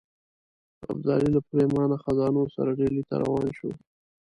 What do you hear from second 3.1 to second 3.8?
روان شو.